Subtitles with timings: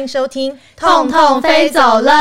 [0.00, 2.12] 迎收听《痛痛飞走了》，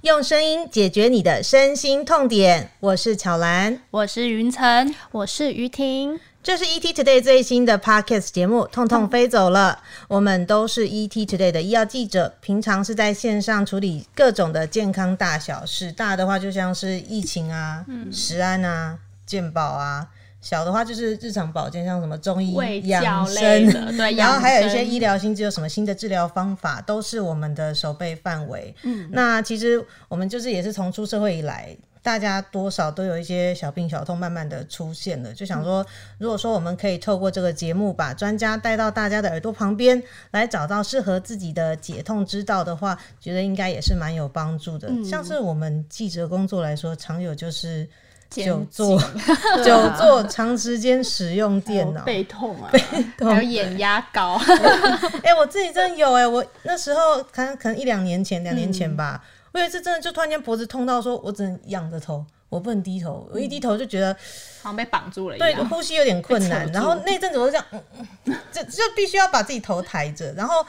[0.00, 2.70] 用声音解决你的身心痛点。
[2.80, 6.18] 我是巧兰，我是云晨，我是于婷。
[6.42, 9.78] 这是 ET Today 最新的 Podcast 节目《痛痛飞走了》。
[10.08, 15.92] 我们都是 ET Today 的医药记者，平常是在线上处理各种的健康大小事。
[15.92, 20.06] 大的话就像是疫情啊、食安啊、健保啊；
[20.42, 22.52] 小的话就是日常保健，像什么中医
[22.88, 28.74] 养生，对， 然后还有一些医疗新知，有什么新的治疗方法，都是我们的手背范围。
[28.82, 31.74] 嗯，那其实我们就是也是从出社会以来。
[32.04, 35.86] 大家多少都有一些小病小痛，慢慢的出现了，就想说，
[36.18, 44.90] 如果说我们可以透过这个节目，把专家带到大家的耳朵旁边，来找到适合自己的解痛之道的话，觉得应该也是蛮有帮助的。
[45.04, 47.88] 像是我们记者工作来说，常有就是
[48.32, 48.98] 久坐、
[49.64, 52.80] 久坐长时间使用电脑，背痛啊，背
[53.18, 54.40] 痛，还有眼压高。
[55.22, 59.22] 哎，我自己真的有哎，我那时候可能可能一两年前，两年前吧。
[59.52, 63.28] 我有一次真的就突然间脖子痛到说，我只能仰着头，我不能低头。
[63.34, 64.14] 我一低头就觉得
[64.62, 66.66] 好像被绑住了一样，对，呼吸有点困难。
[66.72, 70.32] 然后那阵子我就这样，就就必须要把自己头抬着。
[70.32, 70.64] 然后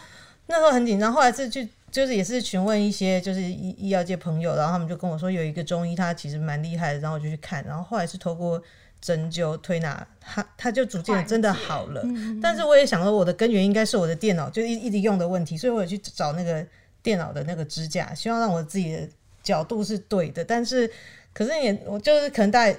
[0.48, 7.64] 那时候很紧张，后来是去就是也是询问一些就是医医药界朋友，然后他们就跟我说有一个中医他其实蛮厉害的，然后我就去看。
[7.64, 8.62] 然后后来是透过
[9.00, 12.04] 针灸推拿，他他就逐渐真的好了。
[12.42, 16.66] 但是我也想说，我的根源应该是我的电脑就一一直用的问题，所以我也去找那个。
[17.04, 19.06] 电脑的那个支架，希望让我自己的
[19.44, 20.90] 角度是对的，但是
[21.34, 22.74] 可是也我就是可能在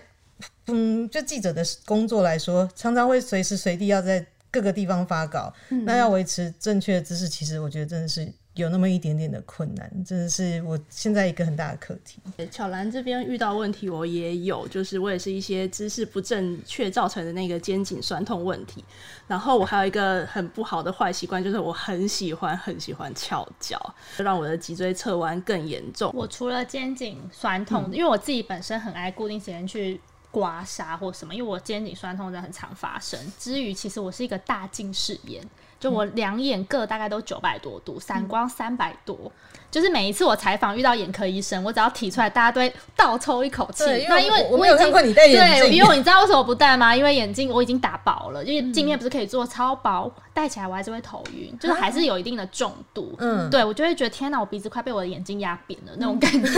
[0.69, 5.53] 嗯，就记者的工作来说，常常会随时随地要在各个地方发稿，
[5.85, 8.33] 那要维持正确的姿势，其实我觉得真的是。
[8.55, 12.21] 有那么一点点的困难，真的是我现在一个很大的课题。
[12.53, 18.85] 巧兰这边遇到问题，我也有，就是我也是一些姿势不正确造成的那个肩颈酸痛问题。
[19.27, 26.13] 然后我还有一个很不好的坏习惯，就是我很喜欢很喜欢翘脚，让我的脊椎侧弯更严重。
[26.15, 30.01] 我除了肩颈酸痛，因为我自己本身很爱固定时间去
[30.31, 33.19] 刮痧或什么，因为我肩颈酸痛真的很常发生。
[33.37, 35.45] 之余，其实我是一个大近视眼。
[35.85, 39.31] 就我两眼各大概都九百多度，散光三百多。
[39.71, 43.85] 就是每一次我采访遇到眼科医生，我只要提出来，大家都会倒抽一口气。
[44.09, 46.97] 那因为我没有看过你戴眼镜，对，因为你知道为什么不戴吗？
[46.97, 53.17] 因为眼镜我已经打薄了，因为镜片不是可以做超薄，戴起来我还是会头晕，就是还是有一定的重度。
[53.19, 56.53] 嗯，对我就会觉得天哪，我鼻子快被我的眼睛压扁了那种感觉。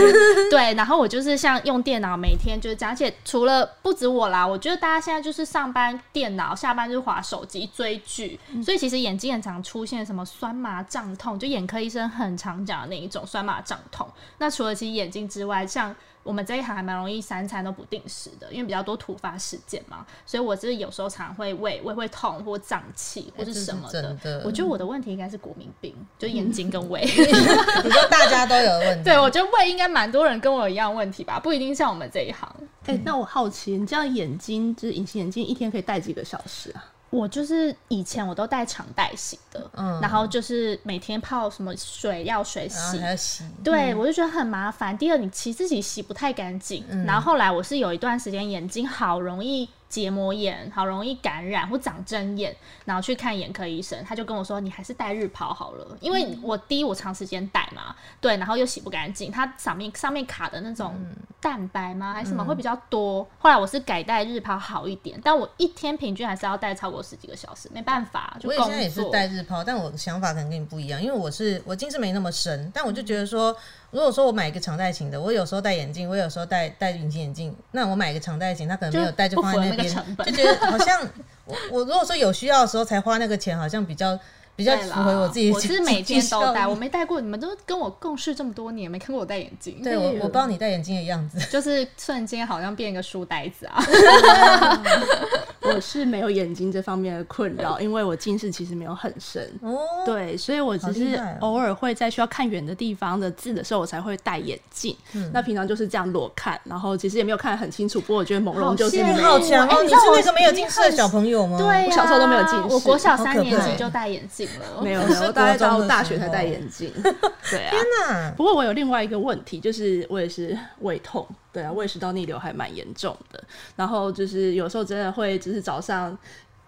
[0.51, 14.07] 对，然后我就是像用电脑，每天就是讲，而且除了不止我啦，我觉得大家现在就是上班电脑，下班就是划手机追剧，所以其实眼睛很常出现什么酸麻胀痛，就眼科医生很常讲的那一种酸麻胀痛。
[14.37, 24.41] 那除了其实眼睛之外，像我们这一行还蛮容易三餐都不定时的，因为比较多突发事件嘛，所以我是有时候常会胃胃会痛或胀气或是什么的。
[24.43, 27.01] 我觉得我的问题应该是国民病，就眼睛跟胃。
[27.01, 29.03] 你说大家都有问题？
[29.09, 32.53] 对，我觉得胃应该蛮多人跟我一样问题吧，不一定像我们这一行。
[32.87, 36.83] 哎，那我好奇，你这样眼睛就是隐形眼镜，一天可以戴几个小时啊？
[37.09, 44.97] 我就是以前我都戴常戴洗的，嗯，然后就是每天泡什么水药水洗，洗，对我就觉得很麻烦。
[44.97, 46.83] 第二，你其实自己洗不太干净。
[47.05, 49.69] 然后后来我是有一段时间眼睛好容易。
[49.89, 52.55] 结膜炎好容易感染或长针眼，
[52.85, 60.93] 然后去看眼科医生，他就跟我说：“你还是戴日抛好了，因为我第一我长时间戴嘛，对，然后又洗不干净，它上面上面卡的那种
[61.39, 63.25] 蛋白吗还是什么会比较多。
[63.39, 68.37] 后来我是改戴日抛好一点，但我一天平均还是要戴超过十几个小时，没办法。
[68.43, 73.55] 我现在也是戴日抛，但我的想法可能跟你不一样，因为我是我近视没那么深，但我就觉得说。
[73.89, 81.01] 如果说我买一个常戴型的，我有时候戴眼镜，我有时候戴戴隐形眼镜，那我买一个常戴型，他可能没有戴就放在那边，就觉得好像
[81.45, 84.19] 我我如果说有需要的时候才花那个钱，好像比较。
[84.57, 85.51] 比较符合我自己。
[85.51, 87.21] 我是每天都戴，我没戴过。
[87.21, 89.83] 你们都跟我共事这么多年，没看过我戴眼镜。
[89.83, 93.77] 对，我我不知道你戴眼镜的样子， 就是瞬间好像变一个书呆子啊。
[95.77, 99.47] 我是没有眼睛这方面的困扰，因为我近视其实没有很深。
[99.61, 99.77] 哦。
[100.03, 104.97] 对，所以我只是偶尔会在需要看远的地方的字的时候，我才会戴眼镜。
[105.13, 105.29] 嗯。
[105.31, 108.01] 那平常就是这样裸看，然后其实也没有看得很清楚。
[108.01, 109.83] 不过我觉得朦胧就是你好强哦！
[109.83, 111.59] 你是那个没有近视的小朋友吗？
[111.59, 112.73] 对，我小时候都没有近视。
[112.73, 114.81] 我国小三年级就戴眼镜了。
[114.81, 116.91] 没有，我大概到大学才戴眼镜。
[117.51, 118.31] 对啊，天哪！
[118.35, 121.23] 不过我有另外一个问题，就是我也是胃痛。
[121.53, 123.43] 对啊，胃食道逆流还蛮严重的。
[123.75, 126.17] 然后就是有时候真的会，就是早上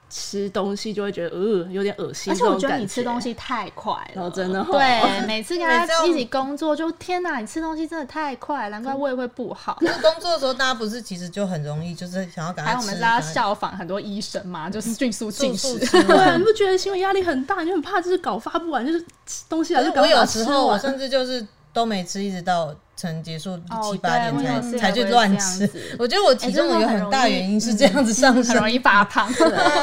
[0.10, 4.62] 吃东西就会觉得呃有点恶心，而且我觉得你吃东西太快了，真的。
[4.66, 9.78] 对， 每次跟他一起工作，就天哪，你吃东西真的太快，难怪胃会不好。
[9.80, 12.80] 工作的时候，大家不是其实就很容易，就是想要赶快吃。
[12.81, 15.78] 我们大家效仿很多医生嘛， 就是迅速进食。
[15.78, 17.62] 对，你不觉得新闻压力很大？
[17.63, 19.06] 你很怕就是搞发不完，就是
[19.48, 21.45] 东西还是我有时候我甚至就是
[21.80, 22.76] 都没吃，一直到。
[23.00, 25.64] 成结束七八点才才去乱吃，
[25.98, 29.26] 我觉得我体重有很大原因是这样子上升，很容易发胖。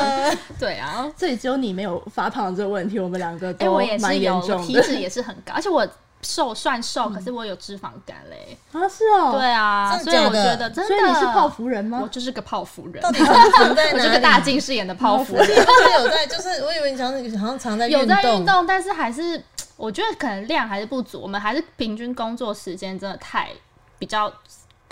[0.60, 5.88] 对啊，这里只有你没有发胖这个问题，我们两个都蛮严重的，体脂也是很高，而且我
[6.20, 8.58] 瘦算瘦，可是我有脂肪肝嘞。
[8.72, 12.00] 啊，是哦，对啊，所以我觉得真的，所以你是泡芙人吗？
[12.02, 13.96] 我就是个泡芙人，到底藏在哪？
[13.96, 15.48] 我是个大近视眼的泡芙人。
[15.48, 19.42] 有在，就是我以为你常好像藏在有在运动，但是还是。
[19.76, 23.52] 我觉得可能量还是不足，我们还是平均工作时间真的太
[23.98, 24.32] 比较。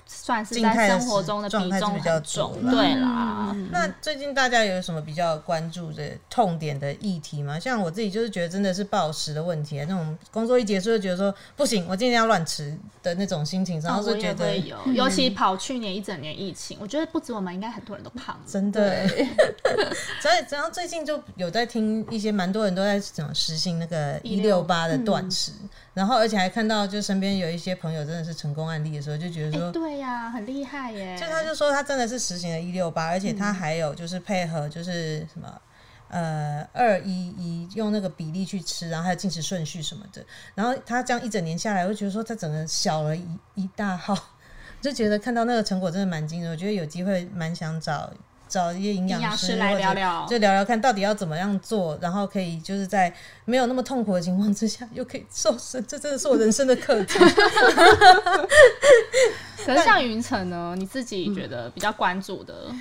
[0.07, 3.55] 算是在生活中的比重比较重，对啦。
[3.71, 7.59] 那最近大家有什么比较关注的痛点的议题吗？
[7.59, 19.07] 像我自己就是觉得真的是暴食的问题啊，那种工作一结束就觉得说不行，我今天要乱吃的那种心情，然后就觉得有，尤其跑去年一整年疫情，我觉得不止我们，应该很多人都胖了，真的。
[20.21, 25.53] 所以，然后最近就有在听一些蛮多人都在讲实行那个一六八的断食。
[25.95, 31.17] 然后，而且还看到，就身边有一些朋友真的是成功案例的时候，就觉得说，对呀，很厉害耶。
[31.17, 35.63] 就他就说，他真的是实行了一六八，而且他还有就是配合就是什么
[36.09, 40.25] 呃二一一用那个比例去吃，然后还有进食顺序什么的。
[40.57, 43.25] 然后他这样一整年下来，我就觉得说他整个小了一
[43.55, 44.19] 一大号，
[44.83, 46.51] 就觉得看到那个成果真的蛮惊人。
[46.51, 48.13] 我觉得有机会蛮想找。
[48.55, 53.13] 找一些营养师来聊聊，就聊聊看到底要怎么样做，然后可以就是在
[53.45, 57.19] 没有那么痛苦的情况之下，又可以瘦身，这真的是我人生的课题。
[59.67, 62.73] 可是像云层呢，你自己觉得比较关注的，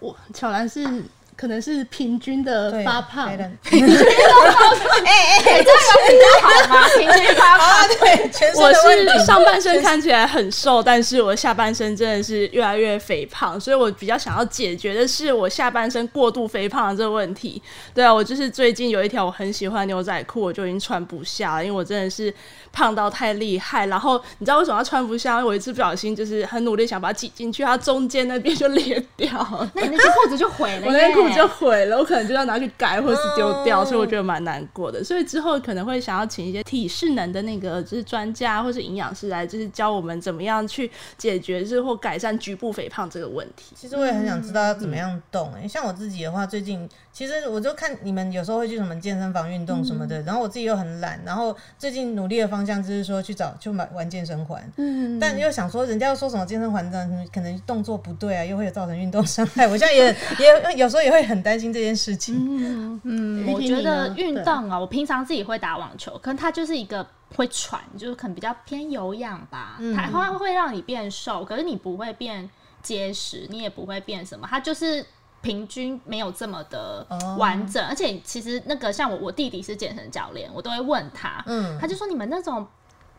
[0.00, 0.86] 我巧兰是。
[1.34, 3.26] 可能是平均的发胖，
[3.64, 4.04] 平均发
[4.52, 4.68] 胖，
[5.02, 5.76] 哎哎，这有
[6.06, 6.74] 比较好吗？
[6.98, 7.56] 平均发
[7.88, 17.62] 胖，对，我是上半身看起来很瘦，但是我下半身真的是越来越肥胖，所以我比较想要解决的是我下半身过度肥胖的这个问题。
[17.94, 22.32] 对啊，我就是最近有一条我很喜欢牛仔裤，我就已经穿不下了，因为我真的是
[22.72, 23.86] 胖到太厉害。
[23.86, 25.38] 然后你知道为什么要穿不下？
[25.38, 29.30] 因为我一次不小心就是很努力想把它挤进去，它中间那边就裂掉，
[29.74, 30.86] 那那件裤子就毁了。
[30.86, 35.02] 我那件裤子就毁了，我可能就要拿去改或者是丢掉，所以我觉得蛮难过的。
[35.04, 43.74] 所以之后可能会想要请一些体适能的那个就是专家或是营养师来，就是教我们怎么样去解决是或改善局部肥胖这个问题。
[43.74, 61.62] 其实我也很想知道要怎么样动诶，像我自己的话，最近其实我就看你们有时候会去什么健身房运动什么的，然后我自己又很懒，然后最近努力的方向就是说去找去买玩健身环，嗯，但又想说人家又说什么健身环呢，可能动作不对啊，又会有造成运动伤害，我现在也 也有时候也会很担。
[61.62, 62.34] 心这件事情。
[62.40, 67.06] 嗯嗯，我觉得运动啊，我平常自己会打网球，可能它就是一个
[67.36, 69.78] 会喘，就是可能比较偏有氧吧。
[69.94, 72.50] 它会会让你变瘦，可是你不会变
[72.82, 74.44] 结实，你也不会变什么。
[74.50, 75.06] 它就是
[75.42, 77.06] 平均没有这么的
[77.36, 77.84] 完整。
[77.86, 82.66] 而且其实那个像我，我弟弟是健身教练，我都会问他，嗯，他就说你们那种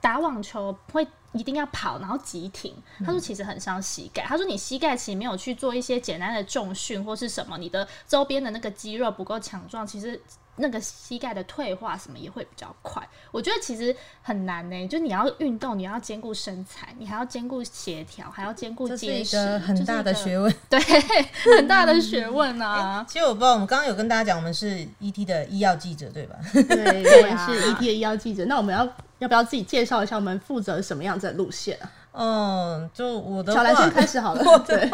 [0.02, 1.08] 打网球会。
[1.36, 2.76] 一定要跑，然后急停。
[3.04, 4.22] 他说其实很伤膝盖。
[4.22, 10.22] 他说你膝盖其实没有去做一些简单的重训或是什么，你的周边的那个肌肉不够强壮，其实
[10.56, 13.02] 那个膝盖的退化什么也会比较快。
[13.32, 20.54] 我觉得其实很难呢，就你要运动，你要兼顾身材，你还要兼顾协调，还要兼顾结实，很大的学问。
[20.70, 20.80] 对，
[21.58, 23.06] 很大的学问啊。
[23.10, 26.36] 其实我不知道，我们刚刚有跟大家讲，我们是 ET 的医药记者，对吧？
[26.54, 28.46] 对，我们是 ET 的医药记者。
[28.46, 28.88] 那我们要。
[29.20, 31.90] 要不要自己介绍一下我们负责什么样子的路线啊？
[32.16, 34.44] 嗯，就我的小兰先开始好了。
[34.66, 34.90] 对，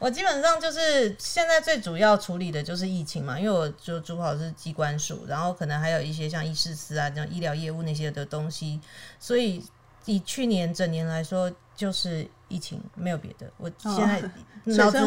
[0.00, 8.80] 我基本上就是现在最主要处理的就是疫情嘛，因为我就主跑是机关署，然后可能还有一些像医师司啊，像医疗业务那些的东西，
[9.20, 9.64] 所以
[10.06, 13.46] 以去年整年来说，就是疫情没有别的。
[13.58, 14.20] 我现在
[14.64, 14.98] 脑子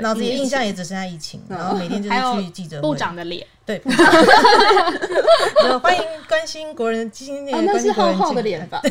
[0.00, 3.44] 脑子里印象也只剩下疫情，然后每天就是去记者部长的脸。
[3.64, 3.80] 对，
[5.82, 8.82] 欢迎关心国人今年那是 浩浩的脸吧？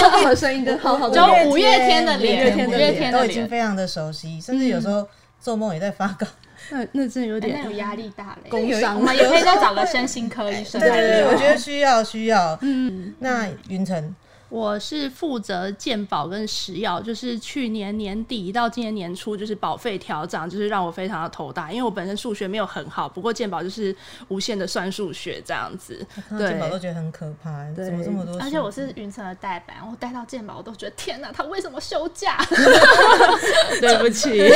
[0.00, 5.06] 浩浩的声音跟浩浩的脸，五月天的脸，五月天都已经非常的熟悉，甚至有时候
[5.40, 6.26] 做梦也在发稿。
[6.70, 8.96] 那那真的有点有压力大嘞，工伤。
[8.96, 10.80] 我们也可以再找个身心科医生。
[10.80, 12.58] 对对对，我觉得需要需要。
[12.62, 14.14] 嗯，那云晨。
[14.48, 23.94] 我是负责健保跟食药，就是去年年底到今年年初，就是保费调涨，就是让我非常的头大，因为我本身数学没有很好，不过健保就是
[24.28, 28.38] 无限的算数学这样子，对，健保都觉得很可怕，怎么这么多？
[28.40, 32.38] 而且我是云层的代班，我带到健保我都觉得天哪，他为什么休假？
[32.48, 34.48] 对 对不起。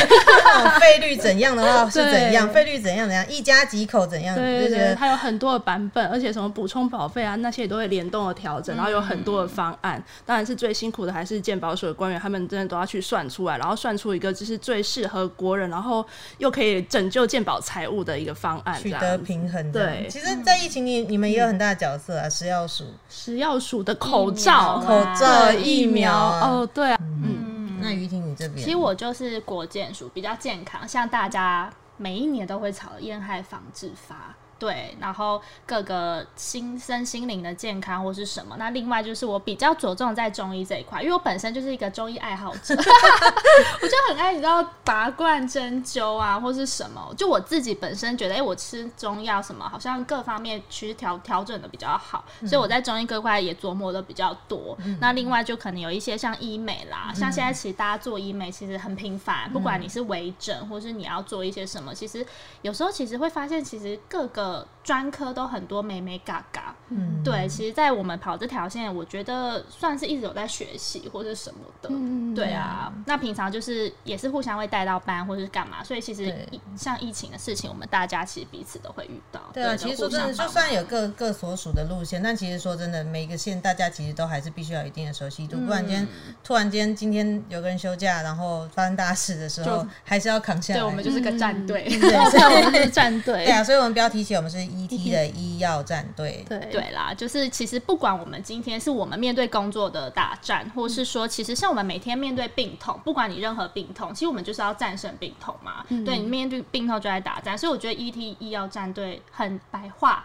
[0.80, 10.02] 费率怎样的话是怎样，费率怎样怎样，一家几口怎样，对对对，它有很多的版本，而且什么补充保费啊那些也都会联动的调整，然后有很多的方案。
[10.24, 16.04] 当然是最辛苦的还是鉴保所的官员，他们真的都要去算出来，然后算出一个就是最适合国人，然后
[16.38, 19.72] 又可以拯救鉴保财务的一个方案，取得平衡。
[19.72, 34.34] 对，其实，在疫情里，你们也有很大的角色啊，食药署，食药署的口罩、口罩、疫苗，哦，对啊，嗯，那于婷你这边，其实我就是国健署，比较健康，像大家每一年都会炒烟害防治法。
[34.60, 42.76] 对，然后各个心身心灵的健康或是什么，那另外就是我比较着重在中医这一块，因为我本身就是一个中医爱好者，
[43.80, 54.76] 我就很爱你知道拔罐针灸啊，或是什么，就我自己本身觉得，哎，我吃中药什么，好像各方面其实调调整的比较好，所以我在中医各块也琢磨的比较多。
[55.00, 62.26] 那另外就可能有一些像医美啦，像现在其实大家做医美其实很频繁，不管你是微整或是你要做一些什么，其实
[62.60, 64.49] 有时候其实会发现，其实各个。
[64.82, 72.92] 专科都很多美美嘎嘎，嗯，对，其实，在我们跑这条线，我觉得算是一直有在学习或者什么的，嗯，对啊。
[73.06, 76.34] 那平常就是也是互相会带到班或者是干嘛，所以其实
[76.76, 79.40] 像疫情的事情，我们大家其实彼此都会遇到。
[79.52, 86.06] 对啊，其实说真的，就算有各各所属的路线，但其实说真的，每个线大家其实都还是必须要一定的熟悉度，不然间
[86.42, 90.80] 突然间今天有个人休假，然后发生大事的时候，还是要扛下来。
[90.80, 93.44] 对，我们就是个战队， 对，我们是战队。
[93.44, 94.60] 对啊，所以我们标题写我们是。
[94.70, 95.10] E.T.
[95.10, 105.84] 的医药战队，对对啦，就是其实不管我们今天是我们面对工作的大战，或是说，其实像我们每天面对病痛，不管你任何病痛，其实我们就是要战胜病痛嘛。
[106.04, 108.36] 对你面对病痛就在打战，所以我觉得 E.T.
[108.38, 110.24] 医药战队很白话。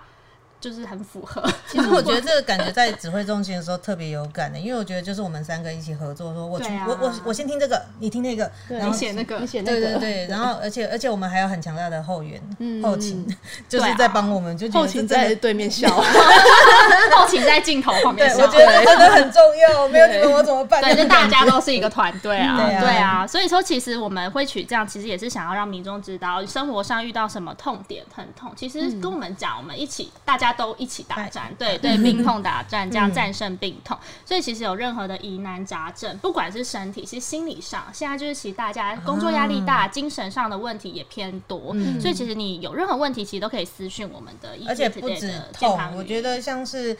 [0.65, 1.43] 就是很符合。
[1.69, 10.27] 其实我觉得这个感觉在 指挥中心的时候特别有感的，因为我觉得就是我们三个一起合作，说我我我我先听这个，你听那个，然后写那个，你写那个，对对对。
[10.27, 12.41] 然后而且而且我们还有很强大的后援
[12.81, 13.23] 后勤，
[13.69, 15.87] 就是在帮我们，就后勤在对面笑，
[17.11, 18.43] 后勤在镜头旁边笑。
[18.43, 20.81] 我觉得真的很重要，没有你们我怎么办？
[20.81, 23.27] 对，就大家都是一个团队啊，对啊。
[23.27, 30.54] 所以说，其实我们会取这样，其实也是想要让民众知道，生活上遇到什么痛点、疼痛，其实跟我们讲，我们一起大家。
[30.55, 33.97] 都一起打战，对 对，病痛打战，这样战胜病痛。
[34.25, 41.75] 所以其实有任何的疑难杂症，不管是身体，是心理上，现在就是其实大家工作压力大，精神上的问题也偏多。
[41.99, 46.97] 所以其实你有任何问题，其实都可以私讯我们的，而且不止痛，我觉得像是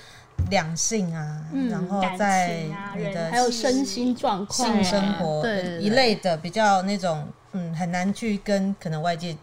[0.49, 2.65] 两性啊，然后在
[2.97, 5.43] 你的还有身心状况、性生活
[5.79, 9.35] 一类的比较那种，嗯，很难去跟可能外界。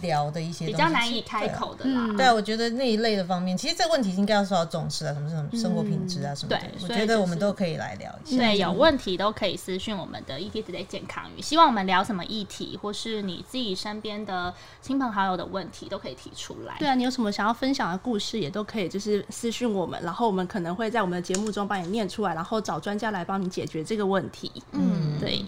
[0.00, 8.36] 聊的一些比较难以开口的啦，对啊，我觉得那一类的方面，其实这个问题应该要受到重视啊，什么什么生活品质啊什么的，我觉得我们都可以来聊一下。
[8.38, 16.76] 对，有问题都可以私讯我们的 ET Today 健康语，希望我们聊什么议题，或是你自己身边的亲朋好友的问题，都可以提出来。
[16.78, 24.50] 对啊，你有什么想要分享的故事，也都可以就是私讯我们，然后我们可能会在我们的节目中帮你念出来，然后找专家来帮你解决这个问题。
[24.72, 25.44] 嗯，对。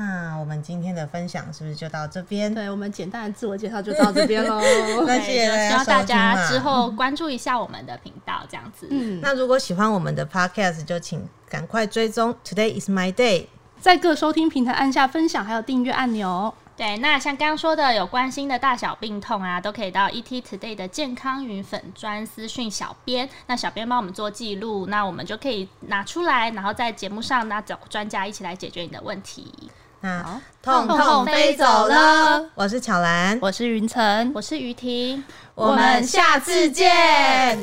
[0.00, 2.54] 那我们今天的分享是不是就到这边？
[2.54, 4.60] 对我们简单的自我介绍就到这边喽。
[5.04, 8.86] 那谢希望大家之后关注一下我们的频道，这样子。
[8.92, 13.46] 嗯，那如果喜欢我们的 podcast，就请赶快追踪 Today is my day，
[13.80, 16.54] 在各收听平台按下分享还有订阅按钮。
[16.76, 29.52] 对，那像刚刚说的有关心的大小病痛啊，都可以到 ET Today 的健康云粉专私讯小编，那小编帮我们做记录，那我们就可以拿出来，然后在节目上那找专家一起来解决你的问题。
[30.00, 35.24] 那痛痛飞走了，我是巧兰，我是云晨，我是于婷，
[35.56, 37.58] 我们下次见。